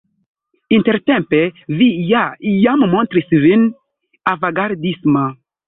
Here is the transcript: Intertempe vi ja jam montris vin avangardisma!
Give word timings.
Intertempe 0.77 1.41
vi 1.81 1.91
ja 2.13 2.23
jam 2.65 2.87
montris 2.95 3.31
vin 3.47 3.71
avangardisma! 4.35 5.31